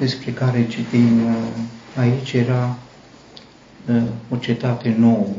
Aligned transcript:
despre 0.00 0.32
care 0.32 0.66
citim 0.66 1.24
uh, 1.26 1.34
aici 1.96 2.32
era 2.32 2.76
uh, 3.88 4.02
o 4.28 4.36
cetate 4.36 4.94
nouă, 4.98 5.34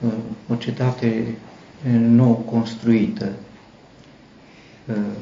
uh, 0.00 0.12
o 0.48 0.54
cetate 0.54 1.34
nou 1.98 2.32
construită. 2.32 3.32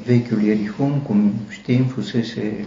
Vechiul 0.05 0.41
Ierihon, 0.41 0.99
cum 1.01 1.33
știm, 1.49 1.85
fusese 1.85 2.65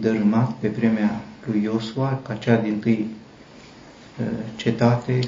dărâmat 0.00 0.52
pe 0.52 0.68
vremea 0.68 1.20
lui 1.46 1.62
Iosua, 1.62 2.20
ca 2.26 2.34
cea 2.34 2.56
din 2.56 2.78
tâi 2.78 3.06
cetate 4.56 5.18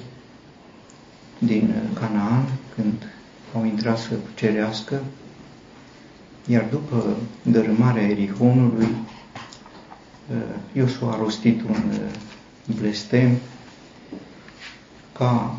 din 1.38 1.74
Canaan, 1.94 2.44
când 2.74 3.12
au 3.54 3.64
intrat 3.64 3.98
să 3.98 4.14
cucerească 4.14 5.00
iar 6.46 6.66
după 6.70 7.16
dărâmarea 7.42 8.02
Erihonului, 8.02 8.88
uh, 10.30 10.36
Iosua 10.72 11.12
a 11.12 11.18
rostit 11.18 11.60
un 11.60 11.82
uh, 11.92 12.76
blestem 12.80 13.36
ca 15.12 15.58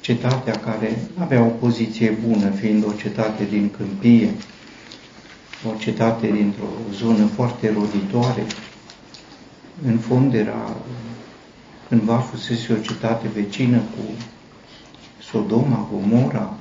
cetatea 0.00 0.60
care 0.60 0.98
avea 1.18 1.42
o 1.42 1.48
poziție 1.48 2.10
bună, 2.28 2.50
fiind 2.50 2.84
o 2.86 2.92
cetate 2.92 3.44
din 3.44 3.70
câmpie, 3.70 4.30
o 5.68 5.78
cetate 5.78 6.26
dintr-o 6.26 6.68
zonă 6.92 7.26
foarte 7.26 7.72
roditoare, 7.72 8.46
în 9.86 9.98
fond 9.98 10.34
era 10.34 10.76
cândva 11.88 12.18
fusese 12.18 12.72
o 12.72 12.76
cetate 12.76 13.28
vecină 13.34 13.76
cu 13.76 14.24
Sodoma, 15.30 15.88
Gomora, 15.92 16.54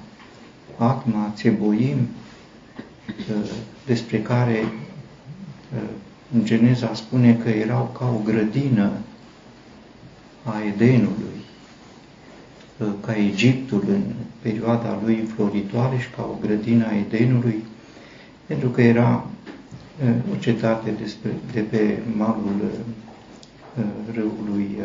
Atma, 0.77 1.31
Țeboim, 1.35 2.07
despre 3.85 4.21
care 4.21 4.63
în 6.33 6.45
Geneza 6.45 6.93
spune 6.93 7.35
că 7.35 7.49
erau 7.49 7.95
ca 7.99 8.05
o 8.05 8.21
grădină 8.23 8.91
a 10.43 10.55
Edenului, 10.73 11.39
ca 13.05 13.15
Egiptul 13.15 13.83
în 13.87 14.01
perioada 14.41 14.99
lui 15.03 15.19
înfloritoare 15.19 15.97
și 15.97 16.09
ca 16.09 16.21
o 16.21 16.37
grădină 16.41 16.85
a 16.85 16.95
Edenului, 16.95 17.63
pentru 18.45 18.69
că 18.69 18.81
era 18.81 19.25
o 20.31 20.35
cetate 20.39 20.93
despre, 21.01 21.29
de 21.51 21.59
pe 21.59 21.97
malul 22.17 22.71
râului 24.13 24.77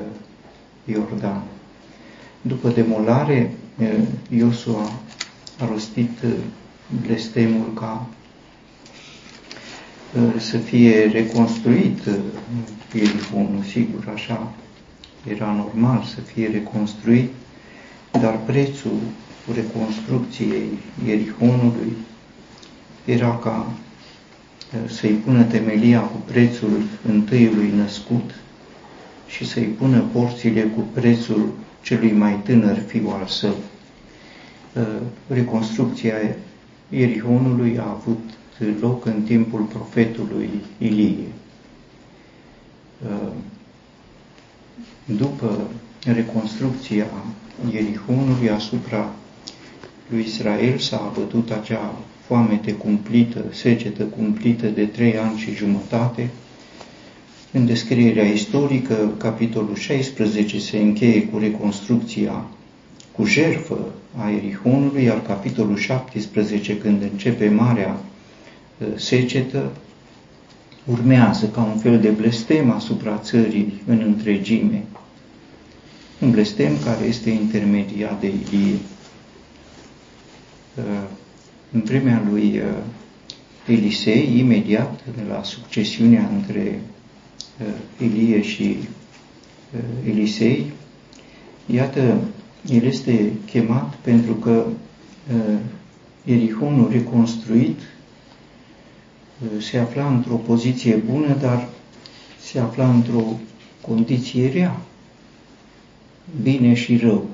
Iordan. 0.84 1.42
După 2.42 2.68
demolare, 2.68 3.50
Iosua 4.28 4.82
a 5.58 5.66
rostit 5.70 6.10
blestemul 7.06 7.72
ca 7.74 8.06
uh, 8.08 8.23
să 10.38 10.56
fie 10.58 11.06
reconstruit 11.06 11.98
Ierihonul, 12.94 13.58
uh, 13.58 13.64
sigur, 13.70 14.10
așa 14.14 14.52
era 15.30 15.52
normal 15.52 16.02
să 16.14 16.20
fie 16.20 16.48
reconstruit, 16.48 17.30
dar 18.10 18.38
prețul 18.46 18.98
reconstrucției 19.54 20.68
Ierihonului 21.06 21.92
era 23.04 23.38
ca 23.38 23.66
uh, 23.66 24.90
să-i 24.90 25.10
pună 25.24 25.42
temelia 25.42 26.00
cu 26.00 26.16
prețul 26.16 26.82
întâiului 27.08 27.72
născut 27.76 28.34
și 29.26 29.46
să-i 29.46 29.74
pună 29.78 30.04
porțile 30.12 30.62
cu 30.62 30.80
prețul 30.92 31.52
celui 31.82 32.12
mai 32.12 32.40
tânăr 32.44 32.78
fiu 32.86 33.08
al 33.08 33.26
său. 33.26 33.54
Reconstrucția 35.26 36.14
Ierihonului 36.88 37.78
a 37.78 37.90
avut 37.90 38.20
loc 38.80 39.04
în 39.06 39.22
timpul 39.22 39.60
profetului 39.60 40.50
Ilie. 40.78 41.26
Uh, 43.06 43.32
după 45.04 45.70
reconstrucția 46.04 47.06
Ierihonului 47.72 48.50
asupra 48.50 49.12
lui 50.08 50.20
Israel 50.20 50.78
s-a 50.78 50.96
abătut 50.96 51.50
acea 51.50 51.94
foamete 52.26 52.72
cumplită, 52.72 53.44
secetă 53.50 54.02
cumplită 54.02 54.66
de 54.66 54.84
trei 54.84 55.18
ani 55.18 55.38
și 55.38 55.54
jumătate. 55.54 56.30
În 57.52 57.66
descrierea 57.66 58.24
istorică, 58.24 59.12
capitolul 59.18 59.74
16 59.74 60.58
se 60.58 60.78
încheie 60.78 61.26
cu 61.26 61.38
reconstrucția 61.38 62.44
cu 63.12 63.24
jerfă 63.24 63.78
a 64.16 64.30
Erihonului, 64.30 65.02
iar 65.02 65.22
capitolul 65.22 65.76
17, 65.76 66.78
când 66.78 67.02
începe 67.02 67.48
marea 67.48 67.88
uh, 67.88 68.13
secetă, 68.96 69.72
urmează 70.84 71.46
ca 71.46 71.62
un 71.62 71.78
fel 71.78 72.00
de 72.00 72.08
blestem 72.08 72.70
asupra 72.70 73.18
țării 73.18 73.82
în 73.86 74.00
întregime. 74.06 74.84
Un 76.20 76.30
blestem 76.30 76.72
care 76.84 77.04
este 77.04 77.30
intermediat 77.30 78.20
de 78.20 78.26
Ilie. 78.26 78.74
Uh, 80.74 80.82
în 81.72 81.82
vremea 81.84 82.22
lui 82.30 82.58
uh, 82.58 82.64
Elisei, 83.66 84.38
imediat 84.38 85.00
de 85.16 85.22
la 85.28 85.42
succesiunea 85.42 86.30
între 86.34 86.80
Ilie 88.02 88.42
și 88.42 88.76
Elisei, 90.06 90.72
iată, 91.66 92.20
el 92.70 92.84
este 92.84 93.32
chemat 93.46 93.94
pentru 93.94 94.32
că 94.32 94.64
uh, 95.34 95.58
Erihonul 96.24 96.90
reconstruit 96.90 97.78
uh, 97.78 97.93
se 99.60 99.78
afla 99.78 100.08
într-o 100.08 100.34
poziție 100.34 100.94
bună, 100.94 101.36
dar 101.40 101.68
se 102.40 102.58
afla 102.58 102.90
într-o 102.90 103.24
condiție 103.80 104.50
rea, 104.52 104.80
bine 106.42 106.74
și 106.74 106.96
rău, 106.96 107.26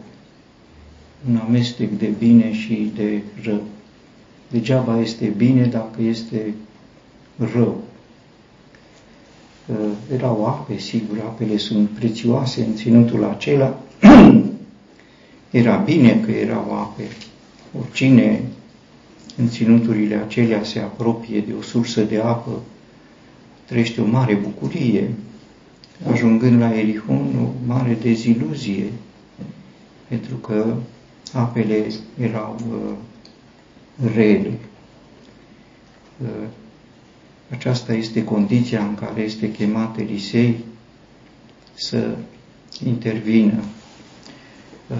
un 1.28 1.37
amestec 1.37 1.91
de 1.98 2.06
bine 2.19 2.53
și 2.53 2.93
de 2.94 3.22
rău. 3.43 3.62
Degeaba 4.50 5.00
este 5.00 5.26
bine 5.37 5.65
dacă 5.65 6.03
este 6.03 6.54
rău. 7.54 7.82
Uh, 9.66 9.77
erau 10.15 10.47
ape, 10.47 10.78
sigur, 10.78 11.19
apele 11.19 11.56
sunt 11.56 11.88
prețioase 11.88 12.65
în 12.65 12.75
ținutul 12.75 13.25
acela, 13.25 13.78
Era 15.50 15.77
bine 15.77 16.21
că 16.25 16.31
erau 16.31 16.72
ape. 16.72 17.03
Oricine 17.78 18.42
în 19.37 19.49
ținuturile 19.49 20.15
acelea 20.15 20.65
se 20.65 20.79
apropie 20.79 21.41
de 21.41 21.53
o 21.59 21.63
sursă 21.63 22.03
de 22.03 22.19
apă, 22.19 22.63
trăiește 23.65 24.01
o 24.01 24.07
mare 24.07 24.35
bucurie, 24.35 25.11
ajungând 26.13 26.61
la 26.61 26.75
Erihon, 26.79 27.35
o 27.45 27.67
mare 27.67 27.99
deziluzie, 28.03 28.85
pentru 30.09 30.35
că 30.37 30.75
apele 31.33 31.87
erau 32.21 32.57
uh, 32.71 32.93
rele. 34.15 34.53
Uh, 36.23 36.29
aceasta 37.51 37.93
este 37.93 38.25
condiția 38.25 38.83
în 38.85 38.95
care 38.95 39.21
este 39.21 39.51
chemat 39.53 39.99
Elisei 39.99 40.57
să 41.75 42.17
intervină. 42.85 43.63
Uh, 44.89 44.97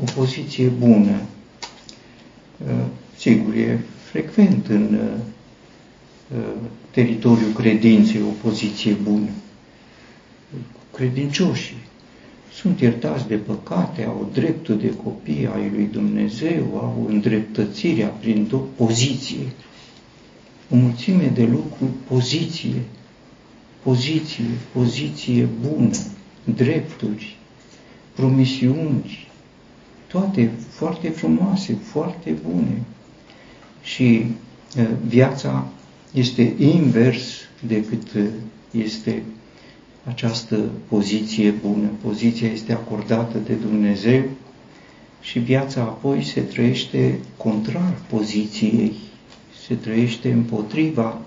o 0.00 0.04
poziție 0.14 0.66
bună. 0.68 1.20
Uh, 2.66 2.84
sigur, 3.16 3.54
e 3.54 3.78
frecvent 4.10 4.66
în 4.66 4.94
uh, 4.94 6.38
uh, 6.38 6.68
teritoriul 6.90 7.52
credinței 7.52 8.20
o 8.22 8.48
poziție 8.48 8.92
bună. 8.92 9.28
Credincioșii 10.94 11.76
sunt 12.52 12.80
iertați 12.80 13.26
de 13.28 13.36
păcate, 13.36 14.04
au 14.04 14.30
dreptul 14.32 14.78
de 14.78 14.94
copii 15.04 15.48
ai 15.54 15.70
lui 15.74 15.88
Dumnezeu, 15.92 16.62
au 16.74 17.06
îndreptățirea 17.08 18.08
prin 18.08 18.52
poziție. 18.76 19.46
O 20.70 20.76
mulțime 20.76 21.30
de 21.34 21.44
lucruri, 21.44 21.90
poziție, 22.08 22.82
poziție, 23.82 24.44
poziție 24.72 25.48
bună, 25.60 25.90
drepturi, 26.44 27.36
promisiuni, 28.14 29.28
toate 30.12 30.50
foarte 30.68 31.08
frumoase, 31.08 31.76
foarte 31.82 32.34
bune. 32.48 32.82
Și 33.82 34.24
uh, 34.78 34.88
viața 35.06 35.66
este 36.12 36.54
invers 36.58 37.22
decât 37.66 38.12
uh, 38.12 38.24
este 38.70 39.22
această 40.04 40.60
poziție 40.88 41.50
bună. 41.50 41.88
Poziția 42.02 42.48
este 42.48 42.72
acordată 42.72 43.38
de 43.46 43.52
Dumnezeu 43.54 44.22
și 45.20 45.38
viața 45.38 45.80
apoi 45.80 46.22
se 46.24 46.40
trăiește 46.40 47.18
contrar 47.36 47.94
poziției, 48.08 48.92
se 49.66 49.74
trăiește 49.74 50.32
împotriva 50.32 51.20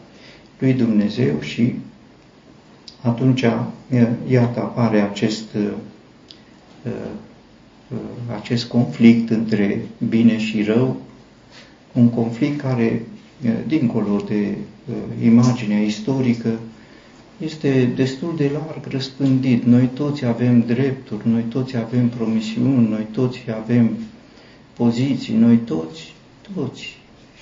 lui 0.60 0.74
Dumnezeu 0.74 1.42
și 1.42 1.76
atunci, 3.02 3.46
iată, 4.28 4.60
apare 4.60 5.02
acest 5.02 5.44
acest 8.36 8.66
conflict 8.68 9.30
între 9.30 9.86
bine 10.10 10.38
și 10.38 10.64
rău, 10.64 11.02
un 11.94 12.10
conflict 12.10 12.62
care 12.62 13.06
dincolo 13.68 14.24
de 14.28 14.58
imaginea 15.24 15.82
istorică, 15.82 16.60
este 17.38 17.92
destul 17.96 18.34
de 18.36 18.52
larg 18.54 18.86
răspândit. 18.88 19.64
Noi 19.64 19.90
toți 19.94 20.26
avem 20.26 20.62
drepturi, 20.62 21.28
noi 21.28 21.42
toți 21.42 21.78
avem 21.78 22.10
promisiuni, 22.10 22.88
noi 22.88 23.08
toți 23.12 23.40
avem 23.62 23.98
poziții, 24.74 25.36
noi 25.36 25.58
toți, 25.58 26.14
toți. 26.56 26.98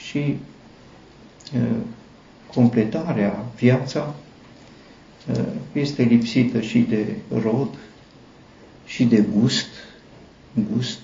Și 0.07 0.35
completarea, 2.53 3.45
viața, 3.57 4.15
este 5.71 6.03
lipsită 6.03 6.61
și 6.61 6.79
de 6.79 7.05
rod, 7.41 7.69
și 8.85 9.03
de 9.03 9.25
gust. 9.39 9.67
Gust 10.71 10.99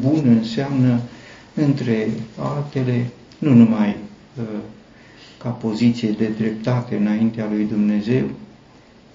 bun 0.00 0.36
înseamnă, 0.38 1.00
între 1.54 2.08
altele, 2.38 3.06
nu 3.38 3.54
numai 3.54 3.96
ca 5.38 5.48
poziție 5.48 6.10
de 6.10 6.28
dreptate 6.38 6.96
înaintea 6.96 7.48
lui 7.50 7.64
Dumnezeu, 7.64 8.24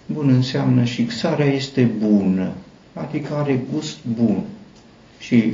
bun 0.06 0.30
înseamnă 0.30 0.84
și 0.84 1.10
sarea 1.10 1.46
este 1.46 1.84
bună, 1.84 2.52
adică 2.94 3.34
are 3.34 3.60
gust 3.74 3.98
bun. 4.06 4.44
Și 5.20 5.54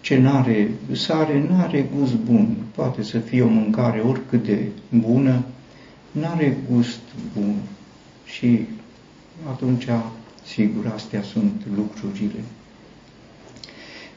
ce 0.00 0.18
n-are 0.18 0.70
sare, 0.92 1.46
n-are 1.48 1.88
gust 1.98 2.14
bun. 2.14 2.56
Poate 2.74 3.02
să 3.02 3.18
fie 3.18 3.42
o 3.42 3.48
mâncare 3.48 4.00
oricât 4.00 4.44
de 4.44 4.66
bună, 4.88 5.44
n-are 6.10 6.56
gust 6.70 7.00
bun. 7.38 7.54
Și 8.24 8.60
atunci, 9.48 9.86
sigur, 10.52 10.92
astea 10.94 11.22
sunt 11.22 11.62
lucrurile. 11.76 12.40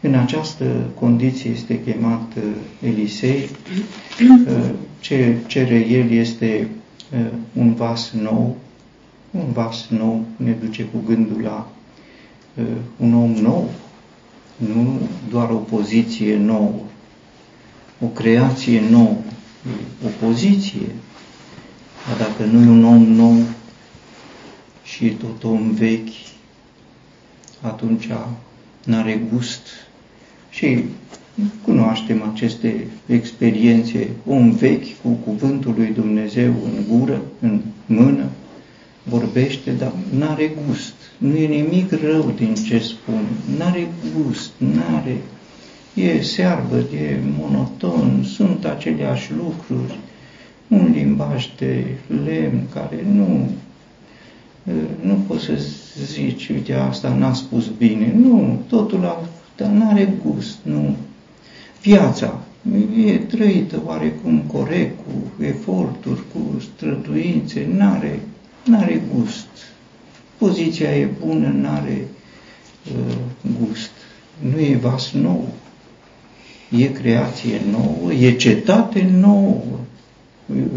În 0.01 0.13
această 0.13 0.65
condiție 0.99 1.49
este 1.49 1.79
chemat 1.79 2.33
uh, 2.37 2.43
Elisei. 2.81 3.49
Uh, 4.47 4.69
ce 4.99 5.37
cere 5.47 5.87
el 5.87 6.11
este 6.11 6.67
uh, 7.13 7.25
un 7.53 7.73
vas 7.73 8.11
nou. 8.21 8.55
Un 9.31 9.51
vas 9.53 9.87
nou 9.89 10.25
ne 10.35 10.51
duce 10.51 10.83
cu 10.83 10.97
gândul 11.07 11.41
la 11.41 11.71
un 12.97 13.13
om 13.13 13.31
nou, 13.31 13.69
nu 14.55 14.99
doar 15.29 15.49
o 15.49 15.55
poziție 15.55 16.37
nouă, 16.37 16.73
o 17.99 18.05
creație 18.05 18.81
nouă, 18.89 19.15
o 20.05 20.25
poziție. 20.25 20.87
Dar 22.07 22.27
dacă 22.27 22.43
nu 22.51 22.63
e 22.63 22.69
un 22.69 22.83
om 22.83 23.03
nou 23.03 23.35
și 24.91 25.05
e 25.05 25.11
tot 25.11 25.43
om 25.43 25.71
vechi, 25.71 26.13
atunci 27.61 28.07
n-are 28.85 29.21
gust. 29.33 29.67
Și 30.49 30.83
cunoaștem 31.63 32.23
aceste 32.33 32.87
experiențe, 33.05 34.09
om 34.25 34.51
vechi 34.51 35.01
cu 35.01 35.09
cuvântul 35.09 35.73
lui 35.77 35.91
Dumnezeu 35.93 36.53
în 36.63 36.97
gură, 36.97 37.21
în 37.39 37.61
mână, 37.85 38.25
vorbește, 39.03 39.71
dar 39.71 39.91
n-are 40.17 40.51
gust. 40.67 40.93
Nu 41.17 41.35
e 41.35 41.47
nimic 41.47 41.91
rău 41.91 42.33
din 42.35 42.53
ce 42.53 42.79
spun, 42.79 43.21
n-are 43.57 43.87
gust, 44.15 44.51
n-are, 44.57 45.17
e 45.93 46.21
searbă, 46.21 46.77
e 46.77 47.19
monoton, 47.37 48.23
sunt 48.23 48.65
aceleași 48.65 49.31
lucruri, 49.33 49.99
un 50.67 50.91
limbaj 50.93 51.49
de 51.57 51.85
lemn 52.25 52.67
care 52.73 53.05
nu, 53.13 53.49
nu 55.01 55.13
poți 55.27 55.43
să 55.43 55.53
zici, 56.05 56.49
uite, 56.49 56.73
asta 56.73 57.15
n-a 57.15 57.33
spus 57.33 57.67
bine. 57.77 58.13
Nu, 58.17 58.59
totul 58.67 59.27
dar 59.55 59.69
n-are 59.69 60.13
gust, 60.25 60.57
nu. 60.63 60.95
Viața 61.81 62.39
e 63.05 63.17
trăită 63.17 63.81
oarecum 63.85 64.39
corect, 64.39 64.97
cu 65.05 65.43
eforturi, 65.43 66.21
cu 66.33 66.59
străduințe, 66.59 67.67
n-are, 67.77 68.19
n-are 68.65 69.01
gust. 69.15 69.47
Poziția 70.37 70.97
e 70.97 71.09
bună, 71.25 71.47
n-are 71.47 72.07
uh, 72.91 73.15
gust. 73.59 73.91
Nu 74.51 74.59
e 74.59 74.75
vas 74.81 75.11
nou, 75.11 75.47
e 76.77 76.85
creație 76.85 77.61
nouă, 77.71 78.13
e 78.13 78.31
cetate 78.31 79.09
nouă, 79.19 79.61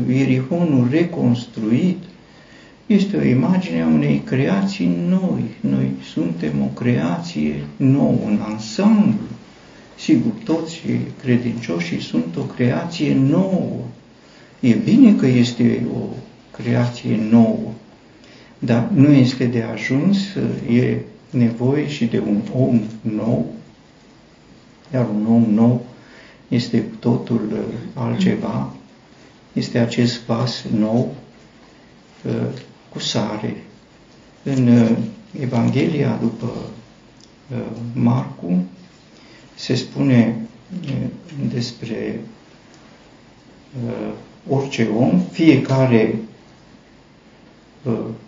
Ierihonul 0.09 0.89
reconstruit, 0.91 1.99
este 2.87 3.17
o 3.17 3.23
imagine 3.23 3.83
a 3.83 3.87
unei 3.87 4.23
creații 4.25 4.97
noi. 5.09 5.43
Noi 5.61 5.91
suntem 6.13 6.63
o 6.63 6.81
creație 6.81 7.65
nouă, 7.77 8.19
în 8.27 8.39
ansamblu. 8.43 9.27
Sigur, 9.99 10.33
toți 10.45 10.81
credincioșii 11.23 12.01
sunt 12.01 12.37
o 12.37 12.43
creație 12.43 13.15
nouă. 13.15 13.77
E 14.61 14.75
bine 14.75 15.15
că 15.15 15.27
este 15.27 15.87
o 15.95 16.07
creație 16.51 17.19
nouă, 17.31 17.73
dar 18.59 18.89
nu 18.95 19.13
este 19.13 19.45
de 19.45 19.63
ajuns, 19.63 20.19
e 20.71 20.97
nevoie 21.31 21.89
și 21.89 22.05
de 22.05 22.23
un 22.27 22.41
om 22.55 22.81
nou, 23.01 23.53
iar 24.93 25.07
un 25.15 25.27
om 25.35 25.55
nou 25.55 25.85
este 26.49 26.85
totul 26.99 27.65
altceva, 27.95 28.75
este 29.53 29.79
acest 29.79 30.19
pas 30.19 30.65
nou 30.77 31.15
cu 32.95 33.01
sare. 33.01 33.65
În 34.43 34.67
uh, 34.69 34.91
Evanghelia 35.41 36.19
după 36.21 36.53
uh, 37.53 37.59
Marcu 37.93 38.65
se 39.55 39.75
spune 39.75 40.37
uh, 40.87 40.93
despre 41.53 42.21
orice 44.49 44.89
om, 44.99 45.21
fiecare 45.33 46.19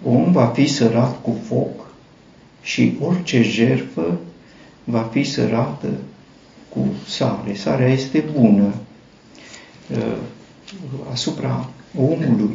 om 0.05 0.33
va 0.33 0.47
fi 0.47 0.67
sărat 0.67 1.23
cu 1.23 1.37
foc 1.49 1.87
și 2.63 2.97
orice 3.01 3.43
jerfă 3.43 4.19
va 4.85 5.01
fi 5.13 5.25
sărată 5.25 5.89
cu 6.69 6.87
sare. 7.07 7.55
Sarea 7.55 7.89
este 7.89 8.25
bună 8.39 8.75
asupra 11.13 11.71
omului 11.99 12.53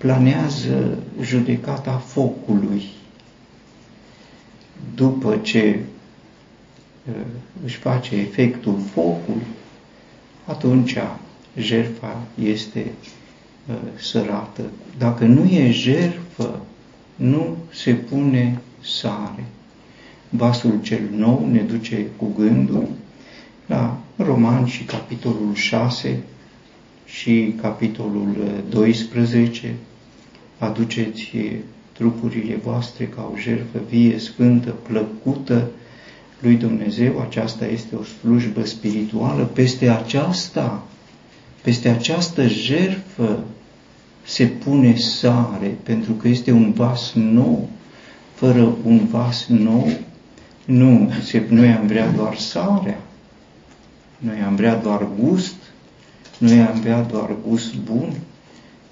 planează 0.00 0.98
judecata 1.22 1.96
focului 1.96 2.82
după 4.94 5.36
ce 5.36 5.78
își 7.64 7.76
face 7.76 8.16
efectul 8.16 8.78
focul, 8.92 9.40
atunci 10.44 10.96
jertfa 11.56 12.22
este 12.42 12.86
sărată. 13.98 14.62
Dacă 14.98 15.24
nu 15.24 15.44
e 15.44 15.70
jertfă, 15.70 16.60
nu 17.16 17.56
se 17.72 17.92
pune 17.94 18.60
sare. 18.80 19.44
Vasul 20.28 20.78
cel 20.82 21.02
nou 21.16 21.48
ne 21.50 21.60
duce 21.60 22.06
cu 22.16 22.32
gândul 22.36 22.88
la 23.66 23.98
Roman 24.16 24.66
și 24.66 24.84
capitolul 24.84 25.54
6, 25.54 26.22
și 27.04 27.54
capitolul 27.60 28.62
12, 28.68 29.74
aduceți 30.60 31.32
trupurile 31.92 32.56
voastre 32.64 33.04
ca 33.04 33.30
o 33.32 33.38
jertfă 33.38 33.78
vie, 33.88 34.18
sfântă, 34.18 34.70
plăcută 34.70 35.68
lui 36.40 36.54
Dumnezeu, 36.54 37.20
aceasta 37.20 37.66
este 37.66 37.94
o 37.94 38.02
slujbă 38.02 38.64
spirituală, 38.64 39.44
peste 39.44 39.88
aceasta, 39.88 40.82
peste 41.62 41.88
această 41.88 42.46
jertfă 42.46 43.44
se 44.22 44.44
pune 44.44 44.96
sare, 44.96 45.76
pentru 45.82 46.12
că 46.12 46.28
este 46.28 46.50
un 46.52 46.72
vas 46.72 47.12
nou, 47.14 47.68
fără 48.34 48.76
un 48.84 49.06
vas 49.10 49.46
nou, 49.46 49.88
nu, 50.64 51.12
se, 51.22 51.42
noi 51.48 51.68
am 51.68 51.86
vrea 51.86 52.10
doar 52.10 52.36
sarea, 52.36 53.00
noi 54.18 54.40
am 54.46 54.56
vrea 54.56 54.76
doar 54.76 55.06
gust, 55.20 55.54
noi 56.38 56.60
am 56.60 56.76
avea 56.76 57.02
doar 57.02 57.30
gust 57.48 57.74
bun, 57.76 58.12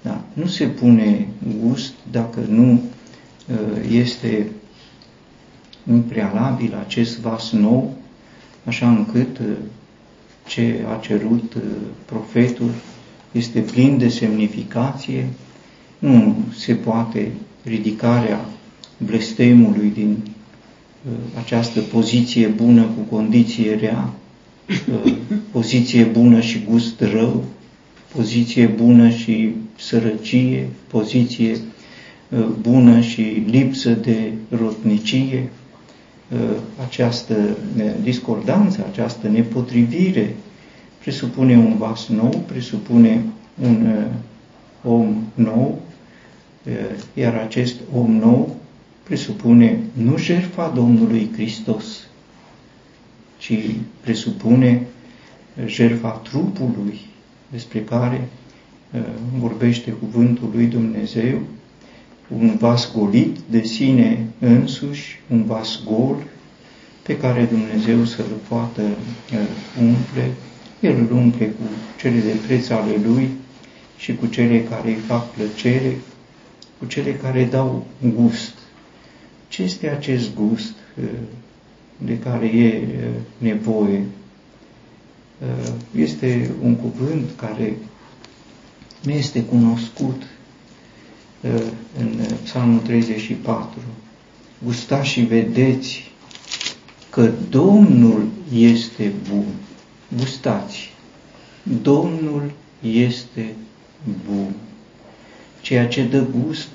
da? 0.01 0.21
nu 0.33 0.45
se 0.45 0.65
pune 0.65 1.27
gust 1.61 1.93
dacă 2.11 2.39
nu 2.49 2.71
uh, 2.71 3.91
este 3.91 4.47
în 5.85 6.01
prealabil 6.01 6.75
acest 6.85 7.19
vas 7.19 7.51
nou, 7.51 7.93
așa 8.65 8.89
încât 8.89 9.37
uh, 9.37 9.45
ce 10.47 10.85
a 10.95 10.99
cerut 11.01 11.53
uh, 11.53 11.61
profetul 12.05 12.69
este 13.31 13.59
plin 13.59 13.97
de 13.97 14.09
semnificație, 14.09 15.27
nu 15.99 16.35
se 16.57 16.73
poate 16.73 17.31
ridicarea 17.63 18.45
blestemului 18.97 19.91
din 19.95 20.17
această 21.37 21.79
poziție 21.79 22.47
bună 22.47 22.81
cu 22.83 23.15
condiție 23.15 23.75
rea, 23.75 24.13
poziție 25.51 26.03
bună 26.03 26.39
și 26.39 26.63
gust 26.69 26.99
rău, 26.99 27.43
poziție 28.15 28.65
bună 28.67 29.09
și 29.09 29.49
sărăcie, 29.79 30.67
poziție 30.87 31.51
uh, 32.29 32.45
bună 32.61 32.99
și 32.99 33.21
lipsă 33.45 33.89
de 33.89 34.31
rotnicie, 34.49 35.49
uh, 36.31 36.57
această 36.87 37.35
uh, 37.77 37.91
discordanță, 38.03 38.85
această 38.91 39.27
nepotrivire 39.27 40.35
presupune 40.99 41.57
un 41.57 41.77
vas 41.77 42.07
nou, 42.07 42.43
presupune 42.47 43.23
un 43.61 43.85
uh, 43.85 44.91
om 44.91 45.23
nou, 45.33 45.81
uh, 46.65 46.73
iar 47.13 47.35
acest 47.35 47.75
om 47.93 48.11
nou 48.11 48.55
presupune 49.03 49.79
nu 49.93 50.17
jertfa 50.17 50.71
Domnului 50.75 51.29
Hristos, 51.33 52.07
ci 53.37 53.53
presupune 54.01 54.85
jertfa 55.65 56.09
trupului 56.09 56.99
despre 57.51 57.79
care 57.83 58.15
uh, 58.15 58.38
vorbește 59.39 59.91
cuvântul 59.91 60.49
lui 60.53 60.65
Dumnezeu, 60.65 61.39
un 62.27 62.57
vas 62.57 62.91
golit 62.95 63.37
de 63.49 63.63
sine 63.63 64.25
însuși, 64.39 65.21
un 65.27 65.43
vas 65.43 65.81
gol 65.85 66.17
pe 67.01 67.17
care 67.17 67.43
Dumnezeu 67.43 68.05
să-l 68.05 68.25
poată 68.47 68.81
uh, 68.81 69.39
umple, 69.81 70.31
El 70.79 70.95
îl 70.95 71.17
umple 71.17 71.45
cu 71.45 71.63
cele 71.99 72.19
de 72.19 72.35
preț 72.47 72.69
ale 72.69 72.95
Lui 73.05 73.29
și 73.97 74.15
cu 74.15 74.25
cele 74.25 74.63
care 74.63 74.89
îi 74.89 74.95
fac 75.07 75.31
plăcere, 75.31 75.97
cu 76.77 76.85
cele 76.85 77.13
care 77.13 77.45
dau 77.45 77.85
gust. 78.15 78.53
Ce 79.47 79.63
este 79.63 79.89
acest 79.89 80.35
gust 80.35 80.73
uh, 81.01 81.09
de 81.97 82.19
care 82.19 82.45
e 82.45 82.83
nevoie? 83.37 84.03
Este 85.95 86.51
un 86.63 86.75
cuvânt 86.75 87.29
care 87.35 87.73
nu 89.03 89.11
este 89.11 89.43
cunoscut 89.43 90.21
în 91.99 92.19
Psalmul 92.43 92.79
34. 92.79 93.79
Gustați 94.63 95.07
și 95.07 95.21
vedeți 95.21 96.11
că 97.09 97.31
Domnul 97.49 98.27
este 98.53 99.11
bun. 99.29 99.45
Gustați. 100.17 100.93
Domnul 101.81 102.51
este 102.81 103.55
bun. 104.29 104.53
Ceea 105.61 105.87
ce 105.87 106.03
dă 106.03 106.25
gust 106.43 106.69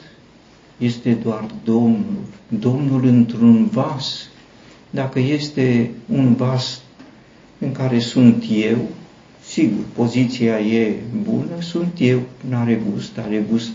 este 0.78 1.12
doar 1.12 1.46
Domnul. 1.64 2.24
Domnul 2.48 3.04
într-un 3.04 3.66
vas. 3.66 4.28
Dacă 4.90 5.18
este 5.18 5.90
un 6.08 6.34
vas 6.34 6.80
în 7.58 7.72
care 7.72 7.98
sunt 7.98 8.44
eu, 8.50 8.88
sigur, 9.54 9.84
poziția 9.92 10.58
e 10.60 10.94
bună, 11.22 11.60
sunt 11.60 11.92
eu, 11.98 12.20
nu 12.48 12.56
are 12.56 12.82
gust, 12.90 13.18
are 13.18 13.44
gust. 13.50 13.70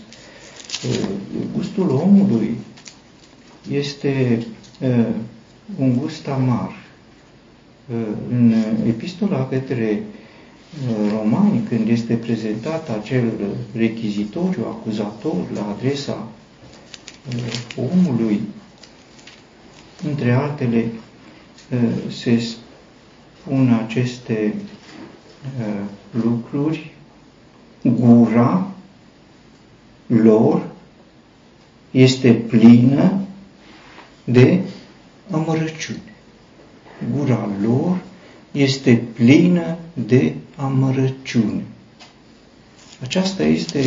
Gustul 1.54 1.90
omului 1.90 2.56
este 3.70 4.46
un 5.78 5.96
gust 5.98 6.28
amar. 6.28 6.72
În 8.30 8.54
epistola 8.86 9.48
către 9.48 10.02
romani, 11.10 11.62
când 11.68 11.88
este 11.88 12.14
prezentat 12.14 12.88
acel 13.00 13.32
rechizitoriu 13.76 14.64
acuzator 14.66 15.50
la 15.54 15.76
adresa 15.76 16.28
omului, 17.76 18.40
între 20.08 20.32
altele, 20.32 20.84
se 22.08 22.38
spun 22.38 23.80
aceste 23.86 24.54
uh, 24.54 25.69
lucruri, 26.52 26.90
gura 27.82 28.70
lor 30.06 30.68
este 31.90 32.32
plină 32.32 33.20
de 34.24 34.60
amărăciune. 35.30 35.98
Gura 37.16 37.48
lor 37.62 37.98
este 38.52 39.02
plină 39.12 39.76
de 40.06 40.34
amărăciune. 40.56 41.64
Aceasta 43.02 43.42
este 43.42 43.86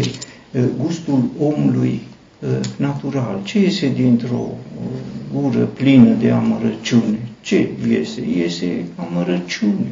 uh, 0.51 0.63
gustul 0.81 1.23
omului 1.39 2.01
uh, 2.39 2.49
natural. 2.77 3.39
Ce 3.43 3.59
iese 3.59 3.89
dintr-o 3.89 4.47
gură 5.33 5.65
plină 5.65 6.13
de 6.13 6.31
amărăciune? 6.31 7.19
Ce 7.41 7.69
iese? 7.87 8.27
Iese 8.27 8.85
amărăciune. 8.95 9.87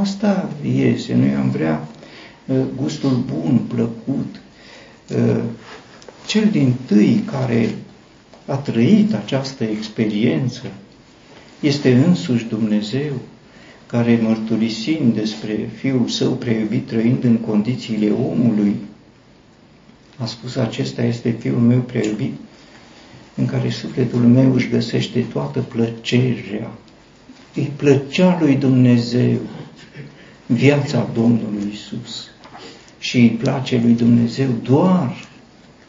Asta 0.00 0.52
iese. 0.62 1.14
Noi 1.14 1.34
am 1.34 1.50
vrea 1.50 1.88
uh, 2.46 2.56
gustul 2.76 3.24
bun, 3.32 3.60
plăcut. 3.68 4.40
Uh, 5.16 5.42
cel 6.26 6.48
din 6.50 6.74
tâi 6.86 7.24
care 7.30 7.74
a 8.46 8.54
trăit 8.56 9.14
această 9.14 9.64
experiență 9.64 10.62
este 11.60 11.94
însuși 11.94 12.44
Dumnezeu, 12.44 13.12
care 13.86 14.18
mărturisind 14.22 15.14
despre 15.14 15.70
Fiul 15.76 16.08
Său 16.08 16.30
preiubit 16.30 16.86
trăind 16.86 17.24
în 17.24 17.36
condițiile 17.36 18.10
omului, 18.10 18.76
a 20.18 20.26
spus, 20.26 20.56
acesta 20.56 21.02
este 21.02 21.30
Fiul 21.30 21.58
meu 21.58 21.78
preiubit, 21.78 22.32
în 23.36 23.46
care 23.46 23.70
sufletul 23.70 24.20
meu 24.20 24.54
își 24.54 24.68
găsește 24.68 25.20
toată 25.20 25.60
plăcerea. 25.60 26.70
Îi 27.54 27.72
plăcea 27.76 28.38
lui 28.40 28.54
Dumnezeu 28.54 29.38
viața 30.46 31.08
Domnului 31.14 31.70
Isus 31.72 32.28
și 32.98 33.18
îi 33.18 33.28
place 33.28 33.80
lui 33.84 33.92
Dumnezeu 33.92 34.48
doar 34.62 35.26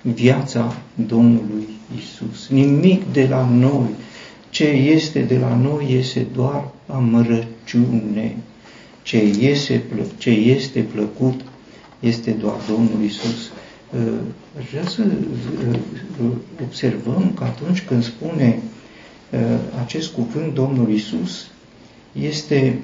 viața 0.02 0.76
Domnului 1.08 1.68
Isus. 1.98 2.48
Nimic 2.50 3.12
de 3.12 3.28
la 3.28 3.50
noi, 3.50 3.90
ce 4.50 4.64
este 4.66 5.20
de 5.20 5.38
la 5.38 5.56
noi 5.56 5.86
este 5.98 6.28
doar 6.34 6.68
amărăciune. 6.88 8.36
Ce, 9.04 9.26
iese, 9.40 9.84
ce 10.18 10.30
este 10.30 10.80
plăcut 10.80 11.42
este 12.00 12.32
doar 12.32 12.56
Domnul 12.70 13.04
Isus. 13.04 13.52
Aș 14.60 14.66
vrea 14.72 14.88
să 14.88 15.02
observăm 16.64 17.32
că 17.36 17.44
atunci 17.44 17.82
când 17.82 18.04
spune 18.04 18.60
acest 19.84 20.12
cuvânt 20.14 20.54
Domnul 20.54 20.92
Isus, 20.92 21.48
este 22.22 22.80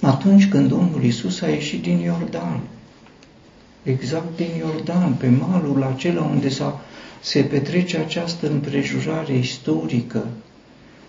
atunci 0.00 0.48
când 0.48 0.68
Domnul 0.68 1.04
Isus 1.04 1.40
a 1.40 1.48
ieșit 1.48 1.82
din 1.82 1.98
Iordan. 1.98 2.60
Exact 3.82 4.36
din 4.36 4.48
Iordan, 4.58 5.12
pe 5.12 5.28
malul 5.28 5.82
acela 5.94 6.22
unde 6.22 6.48
s-a, 6.48 6.80
se 7.20 7.40
petrece 7.40 7.96
această 7.96 8.50
împrejurare 8.50 9.36
istorică. 9.36 10.26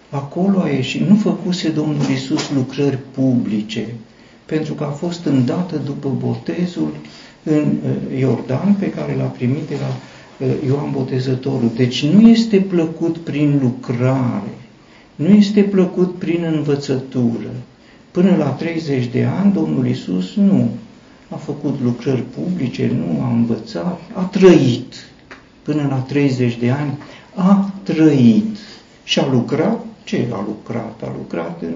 Acolo 0.10 0.60
a 0.62 0.70
ieșit. 0.70 1.08
Nu 1.08 1.16
făcuse 1.16 1.70
Domnul 1.70 2.10
Isus 2.14 2.52
lucrări 2.52 2.98
publice, 3.12 3.86
pentru 4.46 4.74
că 4.74 4.84
a 4.84 4.90
fost 4.90 5.26
îndată 5.26 5.76
după 5.78 6.10
botezul 6.10 6.96
în 7.44 7.76
uh, 7.86 8.20
Iordan 8.20 8.76
pe 8.80 8.90
care 8.90 9.16
l-a 9.16 9.24
primit 9.24 9.68
de 9.68 9.76
la 9.80 9.88
uh, 10.46 10.54
Ioan 10.66 10.92
Botezătorul. 10.92 11.72
Deci 11.76 12.06
nu 12.06 12.30
este 12.30 12.58
plăcut 12.58 13.18
prin 13.18 13.60
lucrare, 13.62 14.54
nu 15.16 15.28
este 15.28 15.62
plăcut 15.62 16.16
prin 16.16 16.44
învățătură. 16.56 17.50
Până 18.12 18.36
la 18.36 18.50
30 18.50 19.06
de 19.06 19.24
ani, 19.24 19.54
Domnul 19.54 19.88
Isus 19.88 20.36
nu 20.36 20.70
a 21.30 21.36
făcut 21.36 21.80
lucrări 21.84 22.24
publice, 22.24 22.92
nu 22.96 23.22
a 23.24 23.28
învățat, 23.28 24.02
a 24.14 24.22
trăit. 24.22 24.94
Până 25.64 25.88
la 25.90 25.96
30 25.96 26.58
de 26.58 26.70
ani 26.70 26.98
a 27.36 27.72
trăit 27.84 28.58
și 29.04 29.20
a 29.20 29.28
lucrat. 29.32 29.86
Ce 30.04 30.28
a 30.32 30.44
lucrat? 30.48 31.02
A 31.04 31.12
lucrat 31.18 31.62
în 31.62 31.74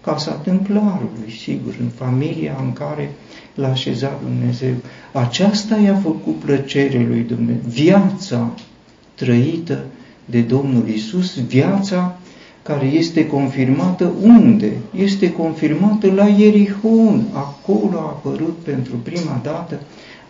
casa 0.00 0.32
templarului, 0.32 1.30
sigur, 1.40 1.74
în 1.80 1.88
familia 1.88 2.56
în 2.64 2.72
care 2.72 3.12
l-a 3.54 3.70
așezat 3.70 4.20
Dumnezeu. 4.22 4.74
Aceasta 5.12 5.76
i-a 5.76 5.94
făcut 5.94 6.38
plăcere 6.38 7.06
lui 7.08 7.20
Dumnezeu. 7.20 7.62
Viața 7.68 8.50
trăită 9.14 9.84
de 10.24 10.40
Domnul 10.40 10.88
Isus, 10.88 11.40
viața 11.40 12.18
care 12.66 12.86
este 12.86 13.26
confirmată 13.26 14.12
unde? 14.22 14.72
Este 14.96 15.32
confirmată 15.32 16.12
la 16.12 16.26
Ierihon. 16.26 17.24
Acolo 17.32 17.98
a 17.98 18.00
apărut 18.00 18.56
pentru 18.64 18.96
prima 19.02 19.40
dată 19.42 19.80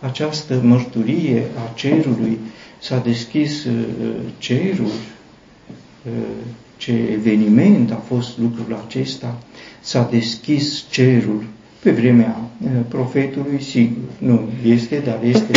această 0.01 0.61
mărturie 0.63 1.43
a 1.57 1.73
cerului. 1.75 2.39
S-a 2.79 2.99
deschis 2.99 3.65
uh, 3.65 3.73
cerul. 4.39 4.87
Uh, 6.07 6.13
ce 6.77 6.93
eveniment 7.13 7.91
a 7.91 8.03
fost 8.07 8.39
lucrul 8.39 8.83
acesta. 8.87 9.39
S-a 9.81 10.09
deschis 10.11 10.85
cerul 10.91 11.45
pe 11.83 11.91
vremea 11.91 12.41
eh, 12.65 12.71
profetului, 12.89 13.63
sigur, 13.63 14.03
nu 14.19 14.41
este, 14.65 15.03
dar 15.05 15.19
este 15.23 15.53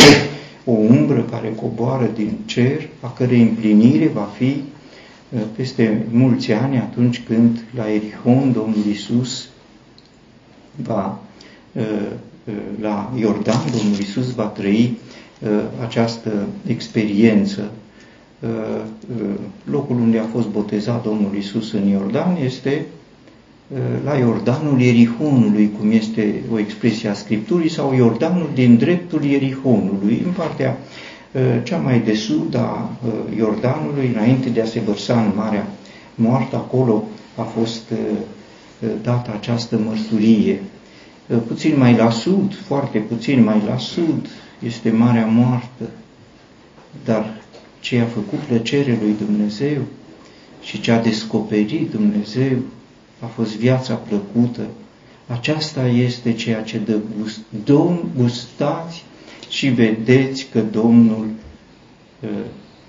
o 0.64 0.70
umbră 0.70 1.20
care 1.30 1.52
coboară 1.54 2.10
din 2.16 2.32
cer, 2.44 2.88
a 3.00 3.12
cărei 3.12 3.40
împlinire 3.40 4.06
va 4.06 4.28
fi 4.36 4.44
eh, 4.44 4.62
peste 5.56 6.06
mulți 6.10 6.52
ani, 6.52 6.78
atunci 6.78 7.22
când 7.22 7.64
la 7.74 7.90
Erihon 7.90 8.52
Domnul 8.52 8.84
Isus 8.90 9.48
va, 10.76 11.20
eh, 11.72 11.84
la 12.80 13.12
Iordan, 13.18 13.60
Domnul 13.78 13.98
Isus 13.98 14.34
va 14.34 14.44
trăi 14.44 14.98
această 15.82 16.46
experiență. 16.66 17.70
Locul 19.64 19.96
unde 19.96 20.18
a 20.18 20.24
fost 20.24 20.48
botezat 20.48 21.02
Domnul 21.02 21.36
Isus 21.36 21.72
în 21.72 21.86
Iordan 21.86 22.36
este 22.44 22.86
la 24.04 24.16
Iordanul 24.16 24.80
Ierihonului, 24.80 25.70
cum 25.78 25.90
este 25.90 26.42
o 26.52 26.58
expresie 26.58 27.08
a 27.08 27.14
Scripturii, 27.14 27.70
sau 27.70 27.94
Iordanul 27.94 28.50
din 28.54 28.76
dreptul 28.76 29.24
Ierihonului, 29.24 30.22
în 30.24 30.32
partea 30.32 30.78
cea 31.62 31.76
mai 31.76 32.00
de 32.00 32.14
sud 32.14 32.54
a 32.54 32.90
Iordanului, 33.36 34.10
înainte 34.14 34.48
de 34.48 34.60
a 34.60 34.66
se 34.66 34.80
vărsa 34.80 35.20
în 35.20 35.32
Marea 35.36 35.66
Moartă, 36.14 36.56
acolo 36.56 37.04
a 37.36 37.42
fost 37.42 37.82
dată 39.02 39.30
această 39.32 39.78
mărturie. 39.78 40.62
Puțin 41.46 41.78
mai 41.78 41.96
la 41.96 42.10
sud, 42.10 42.54
foarte 42.66 42.98
puțin 42.98 43.44
mai 43.44 43.62
la 43.68 43.78
sud, 43.78 44.28
este 44.58 44.90
Marea 44.90 45.26
Moartă, 45.26 45.90
dar 47.04 47.40
ce 47.80 47.98
a 47.98 48.04
făcut 48.04 48.38
plăcere 48.38 48.98
lui 49.02 49.14
Dumnezeu 49.26 49.80
și 50.62 50.80
ce 50.80 50.92
a 50.92 51.02
descoperit 51.02 51.90
Dumnezeu 51.90 52.58
a 53.20 53.26
fost 53.26 53.56
viața 53.56 53.94
plăcută. 53.94 54.62
Aceasta 55.26 55.86
este 55.86 56.32
ceea 56.32 56.62
ce 56.62 56.78
dă 56.78 56.96
gust. 57.18 57.38
Domn, 57.64 58.00
gustați 58.16 59.04
și 59.50 59.68
vedeți 59.68 60.46
că 60.52 60.60
Domnul, 60.60 61.26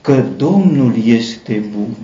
că 0.01 0.24
Domnul 0.38 0.94
este 1.06 1.63
bun. 1.75 1.96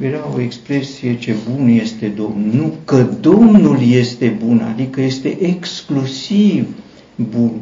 Era 0.00 0.28
o 0.34 0.40
expresie 0.40 1.18
ce 1.18 1.34
bun 1.50 1.68
este 1.68 2.06
Domnul. 2.06 2.54
Nu 2.54 2.72
că 2.84 3.02
Domnul 3.20 3.78
este 3.90 4.36
bun, 4.44 4.58
adică 4.72 5.00
este 5.00 5.36
exclusiv 5.40 6.66
bun. 7.14 7.52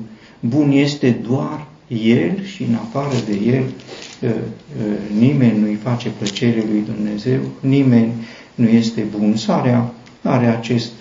Bun 0.41 0.71
este 0.71 1.17
doar 1.29 1.67
El 1.89 2.45
și 2.45 2.63
în 2.63 2.75
afară 2.75 3.15
de 3.27 3.39
El 3.47 3.65
nimeni 5.19 5.59
nu-i 5.61 5.79
face 5.83 6.09
plăcere 6.19 6.65
lui 6.71 6.83
Dumnezeu, 6.95 7.41
nimeni 7.61 8.13
nu 8.55 8.69
este 8.69 9.05
bun. 9.19 9.37
Sarea 9.37 9.95
are 10.23 10.47
acest 10.47 10.93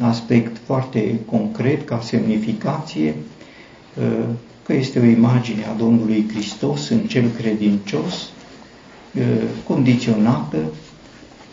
aspect 0.00 0.56
foarte 0.64 1.20
concret 1.26 1.86
ca 1.86 2.00
semnificație, 2.00 3.14
că 4.62 4.72
este 4.72 4.98
o 4.98 5.04
imagine 5.04 5.64
a 5.64 5.76
Domnului 5.78 6.24
Hristos 6.32 6.88
în 6.88 6.98
cel 6.98 7.28
credincios, 7.28 8.30
condiționată 9.66 10.58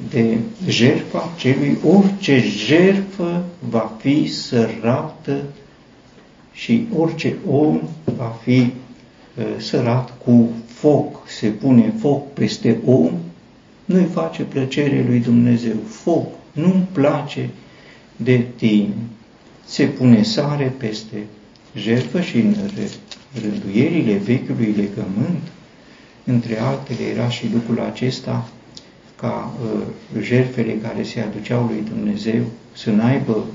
de 0.09 0.37
jertfa 0.67 1.29
celui, 1.37 1.77
orice 1.85 2.43
jertfă 2.65 3.45
va 3.69 3.91
fi 3.99 4.27
sărată 4.27 5.43
și 6.53 6.87
orice 6.97 7.35
om 7.49 7.79
va 8.17 8.37
fi 8.41 8.59
uh, 8.59 9.43
sărat 9.57 10.17
cu 10.25 10.49
foc, 10.67 11.27
se 11.27 11.47
pune 11.47 11.93
foc 11.99 12.33
peste 12.33 12.77
om, 12.85 13.11
nu-i 13.85 14.07
face 14.13 14.43
plăcere 14.43 15.05
lui 15.07 15.19
Dumnezeu. 15.19 15.75
Foc, 15.87 16.27
nu-mi 16.51 16.87
place 16.91 17.49
de 18.15 18.45
tine. 18.55 18.93
Se 19.65 19.85
pune 19.85 20.23
sare 20.23 20.73
peste 20.77 21.17
jertfă 21.75 22.21
și 22.21 22.37
în 22.37 22.55
rânduierile 23.41 24.17
vechiului 24.17 24.73
legământ, 24.77 25.41
între 26.23 26.59
altele 26.59 27.03
era 27.13 27.29
și 27.29 27.51
lucrul 27.53 27.79
acesta 27.79 28.49
ca 29.15 29.53
uh, 29.63 30.21
jertfele 30.21 30.73
care 30.73 31.03
se 31.03 31.19
aduceau 31.19 31.65
lui 31.65 31.83
Dumnezeu 31.89 32.43
să 32.73 32.91
n-aibă 32.91 33.45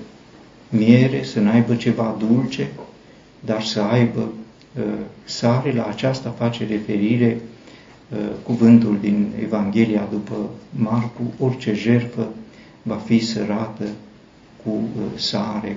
miere, 0.69 1.23
să 1.23 1.41
n-aibă 1.41 1.75
ceva 1.75 2.17
dulce, 2.19 2.69
dar 3.41 3.63
să 3.63 3.81
aibă 3.81 4.21
uh, 4.77 4.83
sare, 5.25 5.73
la 5.73 5.87
aceasta 5.87 6.31
face 6.39 6.67
referire 6.67 7.41
uh, 8.09 8.19
cuvântul 8.43 8.99
din 9.01 9.33
Evanghelia 9.43 10.09
după 10.11 10.51
Marcu, 10.71 11.23
orice 11.39 11.75
jertfă 11.75 12.29
va 12.83 12.97
fi 12.97 13.19
sărată 13.19 13.85
cu 14.69 15.01
uh, 15.01 15.19
sare. 15.19 15.77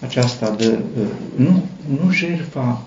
Aceasta 0.00 0.50
dă, 0.50 0.78
uh, 1.00 1.06
nu, 1.36 1.62
nu 2.00 2.10
jertfa 2.10 2.86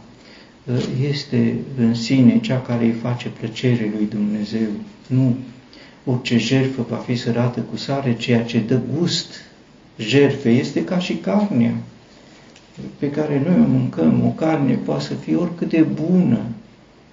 uh, 0.63 0.84
este 1.10 1.56
în 1.78 1.93
sine 1.93 2.39
cea 2.39 2.62
care 2.62 2.84
îi 2.86 2.91
face 2.91 3.30
plăcere 3.30 3.91
lui 3.97 4.08
Dumnezeu, 4.10 4.69
nu. 5.08 5.36
Orice 6.06 6.38
jertfă 6.38 6.86
va 6.89 6.95
fi 6.95 7.15
sărată 7.15 7.60
cu 7.60 7.78
sare, 7.78 8.15
ceea 8.15 8.43
ce 8.43 8.60
dă 8.60 8.80
gust 8.97 9.34
jertfe 9.97 10.50
este 10.50 10.84
ca 10.84 11.00
și 11.00 11.13
carnea 11.13 11.73
pe 12.97 13.10
care 13.12 13.41
noi 13.45 13.65
o 13.65 13.67
mâncăm, 13.67 14.26
o 14.26 14.30
carne 14.30 14.73
poate 14.73 15.04
să 15.04 15.13
fie 15.13 15.36
oricât 15.36 15.69
de 15.69 15.82
bună, 15.82 16.39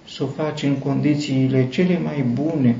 să 0.09 0.23
o 0.23 0.27
faci 0.27 0.63
în 0.63 0.75
condițiile 0.75 1.67
cele 1.69 1.99
mai 2.03 2.25
bune. 2.33 2.75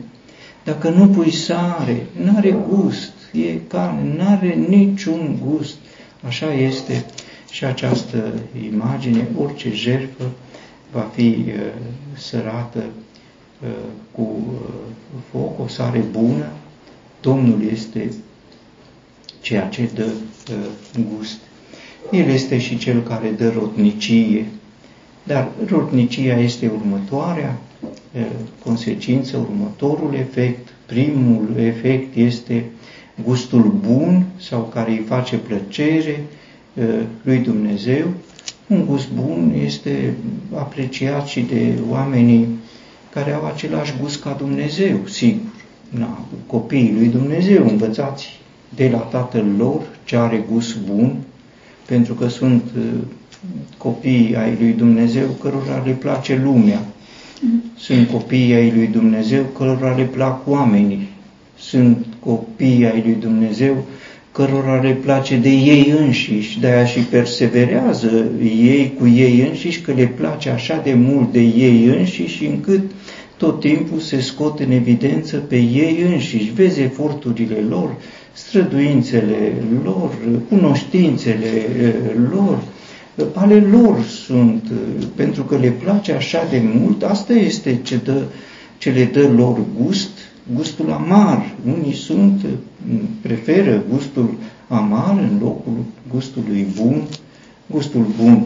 Dacă 0.63 0.89
nu 0.89 1.07
pui 1.07 1.31
sare, 1.31 2.05
nu 2.23 2.33
are 2.35 2.57
gust, 2.69 3.13
e 3.31 3.53
carne, 3.67 4.13
nu 4.13 4.27
are 4.27 4.53
niciun 4.53 5.39
gust. 5.45 5.75
Așa 6.25 6.53
este 6.53 7.05
și 7.51 7.65
această 7.65 8.33
imagine, 8.71 9.27
orice 9.37 9.73
jertfă 9.73 10.23
va 10.91 11.11
fi 11.13 11.43
uh, 11.47 11.53
sărată 12.17 12.83
uh, 13.63 13.69
cu 14.11 14.21
uh, 14.21 14.69
foc, 15.31 15.59
o 15.59 15.67
sare 15.67 16.03
bună. 16.11 16.45
Domnul 17.21 17.61
este 17.71 18.13
ceea 19.41 19.67
ce 19.67 19.89
dă 19.93 20.05
uh, 20.05 20.55
gust. 21.09 21.37
El 22.11 22.29
este 22.29 22.59
și 22.59 22.77
cel 22.77 23.01
care 23.01 23.29
dă 23.29 23.49
rotnicie, 23.49 24.45
dar 25.23 25.49
rotnicia 25.65 26.39
este 26.39 26.71
următoarea 26.75 27.57
consecință, 28.63 29.37
următorul 29.37 30.13
efect. 30.13 30.67
Primul 30.85 31.55
efect 31.57 32.15
este 32.15 32.65
gustul 33.23 33.79
bun 33.87 34.25
sau 34.39 34.71
care 34.73 34.91
îi 34.91 35.03
face 35.07 35.35
plăcere 35.35 36.23
lui 37.21 37.37
Dumnezeu. 37.37 38.05
Un 38.67 38.85
gust 38.85 39.09
bun 39.11 39.53
este 39.65 40.13
apreciat 40.55 41.27
și 41.27 41.41
de 41.41 41.73
oamenii 41.89 42.47
care 43.13 43.31
au 43.31 43.45
același 43.45 43.93
gust 44.01 44.21
ca 44.21 44.35
Dumnezeu, 44.37 44.97
sigur. 45.05 45.41
Na, 45.89 46.25
copiii 46.47 46.93
lui 46.97 47.07
Dumnezeu 47.07 47.67
învățați 47.67 48.39
de 48.75 48.89
la 48.89 48.97
tatăl 48.97 49.45
lor 49.57 49.81
ce 50.03 50.15
are 50.15 50.45
gust 50.51 50.77
bun, 50.77 51.15
pentru 51.85 52.13
că 52.13 52.27
sunt 52.27 52.63
uh, 52.77 52.83
copii 53.77 54.35
ai 54.35 54.57
lui 54.59 54.71
Dumnezeu 54.71 55.27
cărora 55.41 55.83
le 55.85 55.91
place 55.91 56.41
lumea. 56.43 56.85
Sunt 57.77 58.09
copii 58.09 58.53
ai 58.53 58.71
lui 58.71 58.87
Dumnezeu 58.87 59.43
cărora 59.43 59.95
le 59.95 60.03
plac 60.03 60.47
oamenii. 60.47 61.07
Sunt 61.57 62.05
copii 62.19 62.85
ai 62.85 63.03
lui 63.05 63.17
Dumnezeu 63.19 63.83
cărora 64.31 64.81
le 64.81 64.91
place 64.91 65.35
de 65.35 65.49
ei 65.49 65.93
înșiși, 65.99 66.59
de-aia 66.59 66.85
și 66.85 66.99
perseverează 66.99 68.25
ei 68.41 68.93
cu 68.99 69.07
ei 69.07 69.47
înșiși, 69.49 69.81
că 69.81 69.93
le 69.95 70.05
place 70.05 70.49
așa 70.49 70.81
de 70.83 70.93
mult 70.93 71.31
de 71.31 71.39
ei 71.39 71.85
înșiși, 71.85 72.45
încât 72.45 72.81
tot 73.37 73.59
timpul 73.59 73.99
se 73.99 74.21
scot 74.21 74.59
în 74.59 74.71
evidență 74.71 75.37
pe 75.37 75.55
ei 75.55 76.05
înșiși. 76.11 76.51
Vezi 76.55 76.81
eforturile 76.81 77.65
lor, 77.69 77.95
străduințele 78.33 79.53
lor, 79.83 80.11
cunoștințele 80.49 81.47
eh, 81.81 81.93
lor, 82.31 82.63
ale 83.33 83.67
lor 83.71 84.01
sunt, 84.25 84.63
eh, 84.71 85.07
pentru 85.15 85.43
că 85.43 85.57
le 85.57 85.69
place 85.69 86.11
așa 86.11 86.47
de 86.49 86.61
mult, 86.73 87.03
asta 87.03 87.33
este 87.33 87.79
ce, 87.83 87.99
dă, 88.03 88.21
ce 88.77 88.89
le 88.89 89.03
dă 89.03 89.27
lor 89.35 89.59
gust, 89.81 90.16
gustul 90.53 90.91
amar. 90.91 91.55
Unii 91.65 91.93
sunt, 91.93 92.43
eh, 92.43 92.49
preferă 93.21 93.83
gustul 93.89 94.33
amar 94.67 95.17
în 95.17 95.39
locul 95.41 95.77
gustului 96.11 96.67
bun. 96.75 97.03
Gustul 97.71 98.05
bun, 98.21 98.45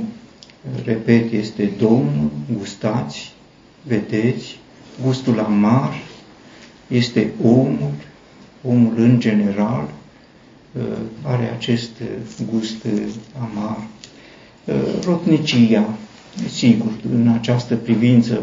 repet, 0.85 1.31
este 1.31 1.71
Domnul, 1.79 2.29
gustați, 2.57 3.31
vedeți, 3.87 4.59
gustul 5.03 5.39
amar 5.39 5.93
este 6.87 7.31
omul, 7.43 7.91
omul 8.67 8.93
în 8.97 9.19
general 9.19 9.89
uh, 10.71 10.83
are 11.21 11.51
acest 11.57 11.91
gust 12.51 12.83
uh, 12.83 13.01
amar. 13.39 13.77
Uh, 14.65 15.03
rotnicia, 15.03 15.97
sigur, 16.49 16.91
în 17.13 17.27
această 17.27 17.75
privință 17.75 18.41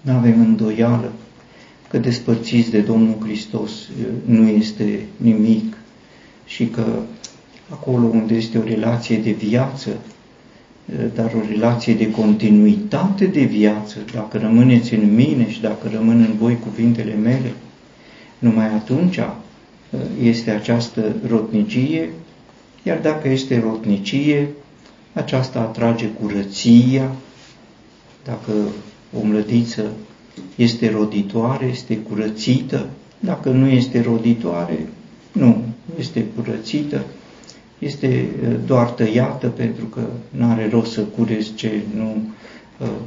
nu 0.00 0.12
avem 0.12 0.40
îndoială 0.40 1.12
că 1.92 1.98
despărțiți 1.98 2.70
de 2.70 2.80
Domnul 2.80 3.16
Hristos 3.22 3.70
nu 4.24 4.48
este 4.48 5.00
nimic 5.16 5.76
și 6.44 6.66
că 6.66 6.84
acolo 7.68 8.06
unde 8.06 8.34
este 8.34 8.58
o 8.58 8.62
relație 8.62 9.16
de 9.16 9.30
viață, 9.30 9.90
dar 11.14 11.32
o 11.34 11.48
relație 11.48 11.94
de 11.94 12.10
continuitate 12.10 13.24
de 13.24 13.42
viață, 13.42 13.98
dacă 14.12 14.38
rămâneți 14.38 14.94
în 14.94 15.14
mine 15.14 15.50
și 15.50 15.60
dacă 15.60 15.90
rămân 15.92 16.20
în 16.20 16.36
voi 16.38 16.58
cuvintele 16.58 17.14
mele, 17.14 17.52
numai 18.38 18.66
atunci 18.66 19.16
uh, 19.16 19.24
este 20.22 20.50
această 20.50 21.16
rotnicie, 21.28 22.10
iar 22.82 22.98
dacă 22.98 23.28
este 23.28 23.60
rotnicie, 23.60 24.48
aceasta 25.12 25.60
atrage 25.60 26.06
curăția, 26.06 27.12
dacă 28.24 28.52
o 29.20 29.24
mlădiță 29.26 29.84
este 30.56 30.90
roditoare, 30.90 31.66
este 31.66 31.96
curățită, 31.96 32.86
Dacă 33.20 33.50
nu 33.50 33.66
este 33.66 34.00
roditoare, 34.00 34.88
nu, 35.32 35.62
este 35.98 36.24
curățită, 36.36 37.04
este 37.78 38.28
doar 38.66 38.90
tăiată 38.90 39.46
pentru 39.46 39.84
că 39.84 40.00
nu 40.30 40.50
are 40.50 40.68
rost 40.68 40.92
să 40.92 41.00
curezi 41.00 41.54
ce 41.54 41.82
nu 41.96 42.16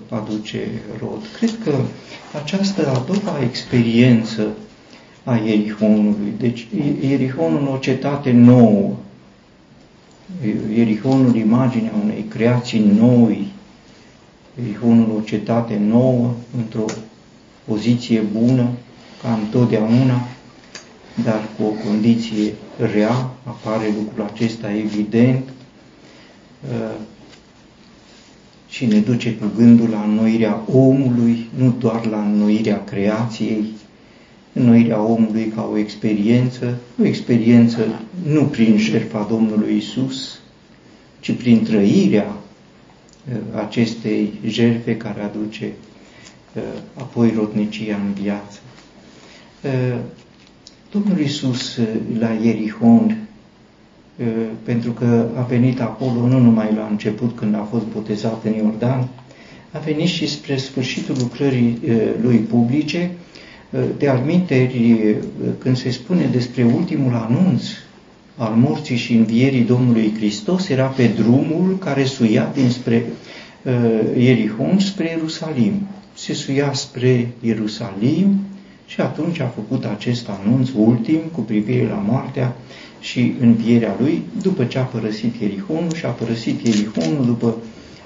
aduce 0.10 0.60
rod. 1.00 1.22
Cred 1.38 1.58
că 1.64 1.76
această 2.42 2.88
a 2.90 3.04
doua 3.08 3.44
experiență 3.44 4.48
a 5.24 5.36
Ierihonului, 5.36 6.34
deci 6.40 6.68
Ierihonul 7.02 7.68
o 7.74 7.78
cetate 7.78 8.32
nouă, 8.32 8.96
Ierihonul 10.76 11.36
imaginea 11.36 11.92
unei 12.04 12.26
creații 12.30 12.86
noi, 13.00 13.48
Ierihonul 14.62 15.16
o 15.18 15.22
cetate 15.22 15.82
nouă, 15.88 16.34
într-o 16.58 16.86
poziție 17.68 18.20
bună, 18.20 18.68
ca 19.22 19.34
întotdeauna, 19.44 20.28
dar 21.24 21.50
cu 21.58 21.64
o 21.64 21.90
condiție 21.90 22.54
rea, 22.94 23.30
apare 23.44 23.94
lucrul 23.98 24.26
acesta 24.34 24.72
evident, 24.72 25.44
și 28.70 28.86
ne 28.86 29.00
duce 29.00 29.34
cu 29.34 29.46
gândul 29.58 29.90
la 29.90 30.02
înnoirea 30.02 30.62
omului, 30.74 31.50
nu 31.58 31.76
doar 31.80 32.06
la 32.06 32.22
înnoirea 32.22 32.84
creației, 32.84 33.64
înnoirea 34.54 35.02
omului 35.02 35.52
ca 35.56 35.70
o 35.74 35.78
experiență, 35.78 36.78
o 37.02 37.06
experiență 37.06 38.02
nu 38.28 38.44
prin 38.44 38.78
jertfa 38.78 39.28
Domnului 39.30 39.76
Isus, 39.78 40.40
ci 41.20 41.32
prin 41.32 41.64
trăirea 41.64 42.28
uh, 42.28 43.38
acestei 43.66 44.34
jertfe 44.48 44.98
care 44.98 45.22
aduce 45.22 45.66
uh, 45.66 45.95
apoi 46.94 47.34
rodnicia 47.36 47.96
în 47.96 48.14
viață. 48.22 48.60
Uh, 49.64 50.00
Domnul 50.92 51.20
Isus 51.20 51.80
la 52.20 52.30
Ierihon 52.44 53.28
pentru 54.64 54.92
că 54.92 55.26
a 55.38 55.42
venit 55.42 55.82
acolo 55.82 56.28
nu 56.28 56.40
numai 56.40 56.74
la 56.76 56.88
început 56.90 57.36
când 57.36 57.56
a 57.56 57.68
fost 57.72 57.86
botezat 57.86 58.44
în 58.44 58.54
Iordan, 58.54 59.08
a 59.72 59.78
venit 59.78 60.08
și 60.08 60.28
spre 60.28 60.58
sfârșitul 60.58 61.16
lucrării 61.20 61.80
lui 62.22 62.38
publice, 62.38 63.12
de 63.98 64.08
alminteri, 64.08 65.16
când 65.58 65.78
se 65.78 65.90
spune 65.90 66.26
despre 66.32 66.64
ultimul 66.64 67.14
anunț 67.14 67.64
al 68.38 68.54
morții 68.54 68.96
și 68.96 69.14
învierii 69.14 69.62
Domnului 69.62 70.14
Hristos, 70.16 70.70
era 70.70 70.86
pe 70.86 71.08
drumul 71.08 71.78
care 71.78 72.04
suia 72.04 72.52
dinspre 72.54 73.06
Ierihon 74.18 74.80
spre 74.80 75.10
Ierusalim. 75.10 75.88
Se 76.26 76.34
suia 76.34 76.74
spre 76.74 77.28
Ierusalim 77.42 78.40
și 78.86 79.02
atunci 79.02 79.40
a 79.40 79.46
făcut 79.46 79.86
acest 79.86 80.30
anunț 80.30 80.70
ultim 80.78 81.20
cu 81.32 81.40
privire 81.40 81.88
la 81.88 82.04
moartea 82.08 82.56
și 83.00 83.34
învierea 83.40 83.96
lui 84.00 84.22
după 84.42 84.64
ce 84.64 84.78
a 84.78 84.82
părăsit 84.82 85.36
Ierihonul 85.36 85.94
și 85.94 86.06
a 86.06 86.10
părăsit 86.10 86.66
Ierihonul 86.68 87.26
după 87.26 87.56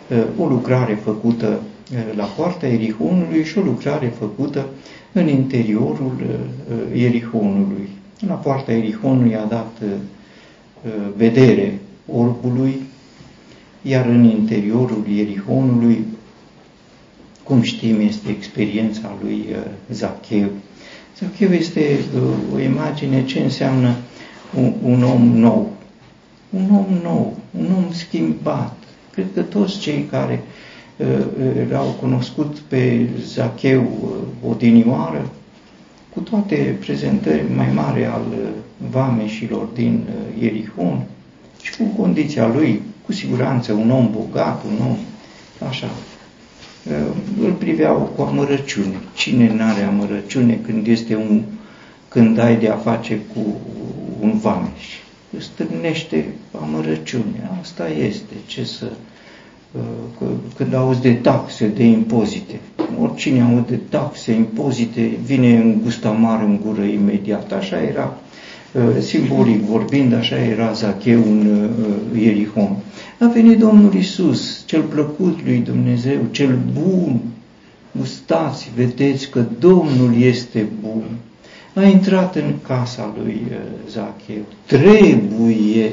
uh, 0.10 0.24
o 0.38 0.48
lucrare 0.48 0.94
făcută 1.04 1.62
uh, 1.92 2.16
la 2.16 2.24
poarta 2.24 2.68
Ierihonului 2.68 3.44
și 3.44 3.58
o 3.58 3.62
lucrare 3.62 4.14
făcută 4.20 4.66
în 5.12 5.28
interiorul 5.28 6.14
uh, 6.22 7.00
Ierihonului. 7.00 7.90
La 8.28 8.34
poarta 8.34 8.72
Ierihonului 8.72 9.36
a 9.36 9.44
dat 9.44 9.78
vedere 11.18 11.80
orbului, 12.14 12.82
iar 13.82 14.06
în 14.06 14.24
interiorul 14.24 15.06
Ierihonului, 15.16 16.06
cum 17.50 17.62
știm, 17.62 18.00
este 18.00 18.30
experiența 18.30 19.12
lui 19.22 19.46
Zacheu. 19.92 20.50
Zacheu 21.18 21.52
este 21.52 22.00
o 22.54 22.60
imagine 22.60 23.26
ce 23.26 23.40
înseamnă 23.40 23.96
un, 24.56 24.74
un 24.84 25.04
om 25.04 25.22
nou. 25.22 25.72
Un 26.50 26.70
om 26.72 27.00
nou, 27.04 27.38
un 27.60 27.74
om 27.76 27.92
schimbat. 27.92 28.78
Cred 29.12 29.26
că 29.34 29.42
toți 29.42 29.80
cei 29.80 30.08
care 30.12 30.44
uh, 30.98 31.08
uh 31.08 31.70
l-au 31.72 31.96
cunoscut 32.00 32.58
pe 32.58 33.10
Zacheu 33.26 33.82
uh, 33.82 34.50
odinioară, 34.50 35.30
cu 36.14 36.20
toate 36.20 36.78
prezentări 36.80 37.44
mai 37.56 37.72
mari 37.74 38.06
al 38.06 38.26
uh, 38.32 38.48
vameșilor 38.92 39.68
din 39.74 40.04
uh, 40.08 40.42
Ierihon 40.44 41.06
și 41.62 41.78
cu 41.78 41.84
condiția 41.84 42.48
lui, 42.48 42.82
cu 43.06 43.12
siguranță 43.12 43.74
un 43.74 43.92
om 43.92 44.12
bogat, 44.12 44.64
un 44.64 44.86
om 44.86 44.98
așa, 45.68 45.86
uh, 45.86 46.19
îl 47.42 47.52
priveau 47.52 48.12
cu 48.16 48.22
amărăciune. 48.22 48.96
Cine 49.14 49.54
nu 49.54 49.64
are 49.64 49.84
amărăciune 49.84 50.60
când 50.66 50.88
este 50.88 51.16
un 51.16 51.42
când 52.10 52.40
ai 52.40 52.58
de 52.58 52.68
a 52.68 52.76
face 52.76 53.20
cu 53.34 53.40
un 54.22 54.38
vameș. 54.38 55.00
Stârnește 55.38 56.26
amărăciunea. 56.62 57.58
Asta 57.62 57.90
este. 57.90 58.34
Ce 58.46 58.64
să... 58.64 58.86
Uh, 59.72 60.28
când 60.56 60.74
auzi 60.74 61.02
de 61.02 61.14
taxe, 61.14 61.68
de 61.68 61.84
impozite, 61.84 62.60
oricine 63.02 63.42
aude 63.42 63.64
de 63.70 63.80
taxe, 63.90 64.32
impozite, 64.32 65.10
vine 65.24 65.58
în 65.58 65.80
gust 65.84 66.06
amar 66.06 66.42
în 66.42 66.60
gură 66.66 66.82
imediat. 66.82 67.52
Așa 67.52 67.82
era, 67.82 68.18
uh, 68.72 69.02
simbolic 69.02 69.62
vorbind, 69.62 70.14
așa 70.14 70.38
era 70.38 70.72
Zacheu 70.72 71.22
în 71.22 71.70
uh, 72.14 72.22
Ierihon. 72.22 72.76
A 73.20 73.28
venit 73.28 73.60
Domnul 73.60 73.94
Isus, 73.94 74.64
cel 74.66 74.82
plăcut 74.82 75.40
lui 75.44 75.58
Dumnezeu, 75.58 76.20
cel 76.32 76.60
bun. 76.74 77.20
Gustați, 77.98 78.72
vedeți 78.76 79.30
că 79.30 79.46
Domnul 79.60 80.22
este 80.22 80.68
bun 80.82 81.04
a 81.80 81.84
intrat 81.84 82.36
în 82.36 82.54
casa 82.68 83.14
lui 83.18 83.42
uh, 83.50 83.58
Zacheu. 83.90 84.44
Trebuie 84.66 85.92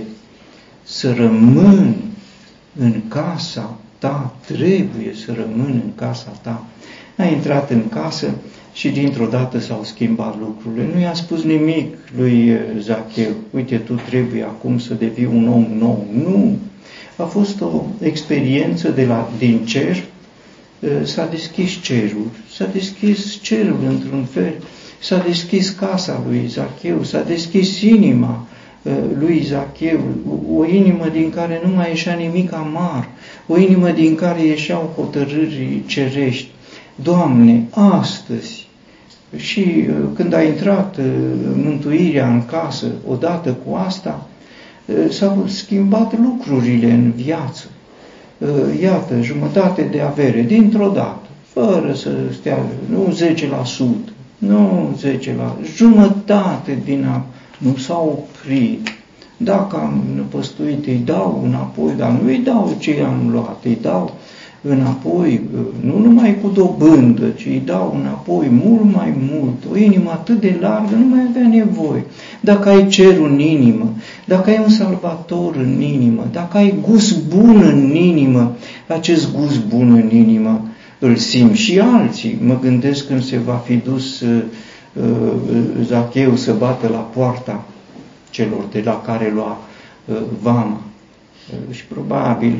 să 0.82 1.12
rămân 1.12 1.94
în 2.78 3.02
casa 3.08 3.76
ta, 3.98 4.34
trebuie 4.46 5.14
să 5.24 5.32
rămân 5.32 5.80
în 5.84 5.94
casa 5.94 6.32
ta. 6.42 6.64
A 7.16 7.24
intrat 7.24 7.70
în 7.70 7.88
casă 7.88 8.30
și 8.72 8.88
dintr-o 8.88 9.26
dată 9.26 9.58
s-au 9.58 9.84
schimbat 9.84 10.38
lucrurile. 10.38 10.90
Nu 10.94 11.00
i-a 11.00 11.14
spus 11.14 11.42
nimic 11.42 11.94
lui 12.16 12.50
uh, 12.50 12.58
Zacheu, 12.78 13.32
uite, 13.50 13.76
tu 13.76 13.92
trebuie 14.06 14.42
acum 14.42 14.78
să 14.78 14.94
devii 14.94 15.26
un 15.26 15.48
om 15.48 15.66
nou. 15.78 16.06
Nu! 16.12 16.58
A 17.16 17.22
fost 17.22 17.60
o 17.60 17.82
experiență 18.00 18.88
de 18.88 19.04
la, 19.04 19.30
din 19.38 19.64
cer, 19.64 19.96
uh, 20.80 20.90
s-a 21.02 21.26
deschis 21.26 21.80
cerul, 21.82 22.26
s-a 22.54 22.66
deschis 22.72 23.40
cerul 23.42 23.78
într-un 23.88 24.24
fel, 24.24 24.54
s-a 25.00 25.18
deschis 25.18 25.70
casa 25.70 26.22
lui 26.28 26.46
Zacheu, 26.46 27.02
s-a 27.02 27.22
deschis 27.22 27.80
inima 27.80 28.46
uh, 28.82 28.92
lui 29.18 29.42
Zacheu, 29.42 30.00
o 30.56 30.64
inimă 30.64 31.08
din 31.12 31.30
care 31.30 31.60
nu 31.64 31.74
mai 31.74 31.88
ieșea 31.88 32.14
nimic 32.14 32.52
amar, 32.52 33.08
o 33.46 33.58
inimă 33.58 33.90
din 33.90 34.14
care 34.14 34.42
ieșeau 34.42 34.92
hotărâri 34.96 35.82
cerești. 35.86 36.48
Doamne, 36.94 37.68
astăzi, 37.70 38.66
și 39.36 39.86
uh, 39.88 39.94
când 40.14 40.32
a 40.32 40.42
intrat 40.42 40.96
uh, 40.96 41.04
mântuirea 41.54 42.28
în 42.28 42.46
casă, 42.46 42.86
odată 43.08 43.56
cu 43.66 43.74
asta, 43.74 44.26
s-au 45.08 45.44
schimbat 45.46 46.18
lucrurile 46.18 46.90
în 46.90 47.10
viață. 47.10 47.64
Iată, 48.82 49.20
jumătate 49.20 49.82
de 49.82 50.00
avere, 50.00 50.42
dintr-o 50.42 50.88
dată, 50.88 51.26
fără 51.52 51.94
să 51.94 52.10
stea, 52.32 52.58
nu 52.90 53.16
10%, 54.06 54.12
nu 54.38 54.94
10 54.96 55.34
la 55.38 55.56
jumătate 55.74 56.78
din 56.84 57.04
a 57.04 57.24
nu 57.58 57.76
s-au 57.76 58.26
oprit. 58.28 58.88
Dacă 59.36 59.76
am 59.76 60.02
năpăstuit, 60.14 60.86
îi 60.86 61.02
dau 61.04 61.42
înapoi, 61.44 61.92
dar 61.96 62.10
nu 62.10 62.28
îi 62.28 62.38
dau 62.38 62.76
ce 62.78 63.04
am 63.06 63.30
luat, 63.30 63.64
îi 63.64 63.78
dau 63.82 64.14
înapoi, 64.62 65.40
nu 65.80 65.98
numai 65.98 66.38
cu 66.42 66.48
dobândă, 66.48 67.28
ci 67.28 67.44
îi 67.46 67.62
dau 67.64 67.96
înapoi 68.00 68.48
mult 68.64 68.94
mai 68.94 69.14
mult. 69.30 69.54
O 69.72 69.76
inimă 69.76 70.10
atât 70.10 70.40
de 70.40 70.56
largă 70.60 70.94
nu 70.94 71.06
mai 71.06 71.26
avea 71.28 71.48
nevoie. 71.48 72.04
Dacă 72.40 72.68
ai 72.68 72.86
cerul 72.86 73.30
în 73.30 73.38
inimă, 73.38 73.92
dacă 74.24 74.50
ai 74.50 74.60
un 74.62 74.68
salvator 74.68 75.56
în 75.56 75.80
inimă, 75.80 76.26
dacă 76.32 76.56
ai 76.56 76.74
gust 76.90 77.24
bun 77.24 77.62
în 77.64 77.94
inimă, 77.94 78.56
acest 78.86 79.34
gust 79.34 79.64
bun 79.64 79.92
în 79.92 80.16
inimă 80.16 80.68
îl 80.98 81.16
simt 81.16 81.54
și 81.54 81.80
alții. 81.80 82.38
Mă 82.44 82.58
gândesc 82.60 83.06
când 83.06 83.24
se 83.24 83.38
va 83.38 83.54
fi 83.54 83.76
dus 83.76 84.20
uh, 84.20 84.42
uh, 84.92 85.32
Zacheu 85.84 86.36
să 86.36 86.52
bată 86.52 86.88
la 86.88 86.98
poarta 86.98 87.64
celor 88.30 88.64
de 88.72 88.82
la 88.84 89.00
care 89.00 89.32
lua 89.34 89.58
uh, 90.04 90.16
vama. 90.42 90.80
Și 91.70 91.84
probabil 91.84 92.54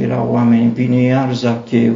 erau 0.00 0.28
oameni, 0.32 0.72
vine 0.74 1.02
iar 1.02 1.34
Zacheu. 1.34 1.94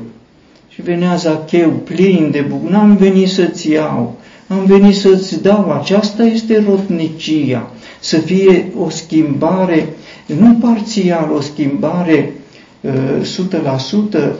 Și 0.68 0.83
venea 0.83 1.14
Zacheu 1.14 1.70
plin 1.70 2.29
de 2.31 2.40
bucurie. 2.40 2.70
N-am 2.70 2.97
venit 2.97 3.29
să-ți 3.29 3.70
iau, 3.70 4.16
am 4.49 4.64
venit 4.64 4.94
să-ți 4.94 5.42
dau. 5.42 5.73
Aceasta 5.73 6.23
este 6.23 6.64
rotnicia. 6.68 7.70
Să 8.01 8.18
fie 8.18 8.73
o 8.79 8.88
schimbare, 8.88 9.88
nu 10.27 10.55
parțial, 10.61 11.33
o 11.37 11.40
schimbare 11.40 12.33
100% 12.85 12.87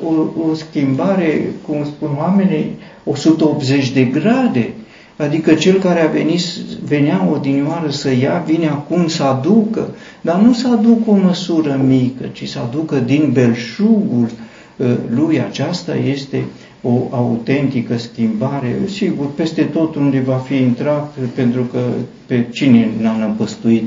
o, 0.04 0.42
o 0.50 0.54
schimbare, 0.54 1.50
cum 1.66 1.85
spun 1.85 2.09
oamenii, 2.18 2.78
180 3.04 3.90
de 3.90 4.02
grade, 4.02 4.72
Adică 5.16 5.55
cel 5.55 5.79
care 5.79 6.00
a 6.00 6.07
venit, 6.07 6.40
venea 6.85 7.29
odinioară 7.33 7.90
să 7.90 8.11
ia, 8.14 8.44
vine 8.46 8.66
acum 8.66 9.09
să 9.09 9.22
aducă, 9.22 9.88
dar 10.20 10.40
nu 10.40 10.53
să 10.53 10.68
aducă 10.68 11.11
o 11.11 11.16
măsură 11.16 11.81
mică, 11.87 12.24
ci 12.33 12.48
să 12.48 12.59
aducă 12.59 12.98
din 12.98 13.31
belșugul 13.33 14.31
uh, 14.77 14.87
lui. 15.14 15.40
Aceasta 15.40 15.94
este 15.96 16.44
o 16.83 17.09
autentică 17.11 17.96
schimbare. 17.96 18.77
Sigur, 18.87 19.27
peste 19.35 19.62
tot 19.62 19.94
unde 19.94 20.20
va 20.20 20.37
fi 20.37 20.55
intrat, 20.55 21.14
pentru 21.35 21.62
că 21.62 21.79
pe 22.27 22.46
cine 22.50 22.88
n-a 23.00 23.16
năpăstuit 23.16 23.85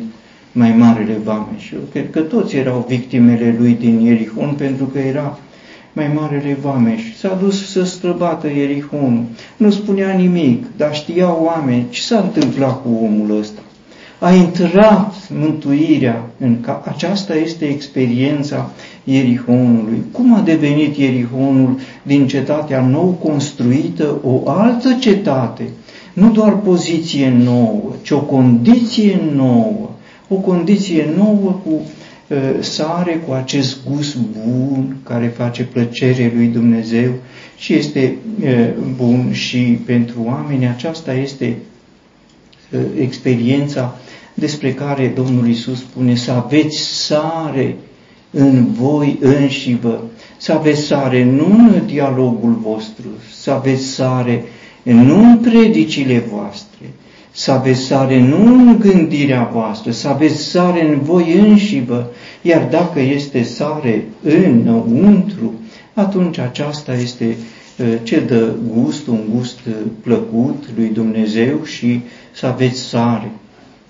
mai 0.51 0.71
marele 0.71 1.17
vameș. 1.23 1.71
Eu 1.71 1.79
cred 1.91 2.09
că 2.09 2.19
toți 2.19 2.55
erau 2.55 2.85
victimele 2.87 3.55
lui 3.59 3.77
din 3.79 3.99
Ierihon, 3.99 4.53
pentru 4.57 4.85
că 4.85 4.99
era 4.99 5.39
mai 5.97 6.11
marele 6.15 6.57
vameș. 6.61 7.01
S-a 7.15 7.37
dus 7.41 7.71
să 7.71 7.83
străbată 7.83 8.47
Ierihonul. 8.47 9.23
Nu 9.57 9.69
spunea 9.71 10.13
nimic, 10.13 10.65
dar 10.77 10.95
știau 10.95 11.41
oameni 11.43 11.85
ce 11.89 12.01
s-a 12.01 12.17
întâmplat 12.19 12.81
cu 12.81 12.89
omul 13.03 13.37
ăsta. 13.39 13.59
A 14.19 14.33
intrat 14.33 15.13
mântuirea 15.39 16.25
în 16.39 16.61
ca 16.61 16.81
aceasta 16.85 17.35
este 17.35 17.65
experiența 17.65 18.69
Ierihonului. 19.03 20.03
Cum 20.11 20.33
a 20.33 20.41
devenit 20.41 20.97
Ierihonul 20.97 21.79
din 22.03 22.27
cetatea 22.27 22.81
nou 22.81 23.17
construită 23.23 24.17
o 24.23 24.49
altă 24.49 24.97
cetate? 24.99 25.63
Nu 26.13 26.31
doar 26.31 26.57
poziție 26.57 27.33
nouă, 27.43 27.81
ci 28.01 28.11
o 28.11 28.19
condiție 28.19 29.19
nouă. 29.35 29.89
O 30.27 30.35
condiție 30.35 31.09
nouă 31.17 31.59
cu 31.65 31.81
sare 32.59 33.13
cu 33.27 33.31
acest 33.31 33.77
gust 33.89 34.17
bun 34.17 34.95
care 35.03 35.27
face 35.27 35.63
plăcere 35.63 36.31
lui 36.35 36.47
Dumnezeu 36.47 37.11
și 37.57 37.73
este 37.73 38.15
bun 38.95 39.33
și 39.33 39.79
pentru 39.85 40.23
oameni. 40.25 40.67
Aceasta 40.67 41.13
este 41.13 41.57
experiența 42.99 43.97
despre 44.33 44.73
care 44.73 45.11
Domnul 45.15 45.47
Isus 45.47 45.79
spune 45.79 46.15
să 46.15 46.31
aveți 46.31 46.77
sare 46.77 47.75
în 48.31 48.71
voi 48.71 49.17
înșivă, 49.21 50.03
să 50.37 50.51
aveți 50.51 50.81
sare 50.81 51.23
nu 51.23 51.45
în 51.45 51.81
dialogul 51.85 52.59
vostru, 52.61 53.07
să 53.33 53.51
aveți 53.51 53.83
sare 53.83 54.43
nu 54.83 55.29
în 55.29 55.37
predicile 55.37 56.19
voastre, 56.19 56.85
să 57.37 57.51
aveți 57.51 57.79
sare 57.79 58.21
nu 58.21 58.45
în 58.45 58.79
gândirea 58.79 59.49
voastră, 59.53 59.91
să 59.91 60.07
aveți 60.07 60.43
sare 60.43 60.87
în 60.87 60.99
voi 60.99 61.33
înșivă, 61.39 62.11
iar 62.41 62.67
dacă 62.69 62.99
este 62.99 63.43
sare 63.43 64.05
înăuntru, 64.23 65.53
atunci 65.93 66.37
aceasta 66.37 66.93
este 66.93 67.37
ă, 67.79 67.97
ce 68.03 68.19
dă 68.19 68.53
gust, 68.73 69.07
un 69.07 69.19
gust 69.35 69.59
plăcut 70.01 70.63
lui 70.75 70.89
Dumnezeu 70.89 71.63
și 71.63 72.01
să 72.31 72.45
aveți 72.45 72.79
sare. 72.79 73.31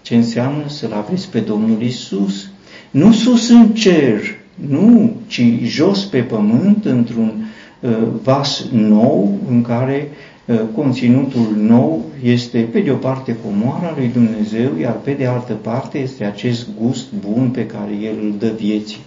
Ce 0.02 0.16
înseamnă 0.16 0.64
să-L 0.68 0.94
aveți 0.94 1.30
pe 1.30 1.40
Domnul 1.40 1.82
Isus? 1.82 2.50
Nu 2.92 3.12
sus 3.12 3.50
în 3.50 3.68
cer, 3.68 4.22
nu, 4.56 5.16
ci 5.28 5.42
jos 5.64 6.06
pe 6.06 6.20
pământ, 6.20 6.86
într-un 6.86 7.46
ă, 7.84 7.90
vas 8.24 8.66
nou 8.72 9.38
în 9.50 9.62
care 9.62 10.08
Ă, 10.12 10.37
conținutul 10.76 11.56
nou 11.56 12.06
este, 12.24 12.60
pe 12.60 12.80
de 12.80 12.92
o 12.92 12.96
parte, 12.96 13.38
comoara 13.46 13.94
lui 13.98 14.08
Dumnezeu, 14.08 14.78
iar 14.80 14.94
pe 14.94 15.12
de 15.12 15.26
altă 15.26 15.54
parte 15.54 15.98
este 15.98 16.24
acest 16.24 16.68
gust 16.82 17.06
bun 17.14 17.50
pe 17.50 17.66
care 17.66 17.92
El 18.02 18.16
îl 18.24 18.34
dă 18.40 18.52
vieții. 18.58 19.07